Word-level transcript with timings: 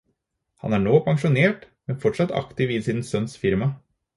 Han 0.63 0.73
er 0.77 0.81
nå 0.85 0.93
pensjonert, 1.09 1.67
men 1.91 2.01
fortsatt 2.07 2.35
aktiv 2.43 2.77
i 2.77 2.81
sin 2.89 3.07
sønns 3.11 3.37
firma. 3.45 3.71